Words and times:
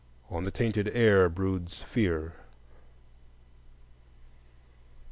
On 0.31 0.45
the 0.45 0.49
tainted 0.49 0.87
air 0.95 1.29
broods 1.29 1.83
fear. 1.83 2.33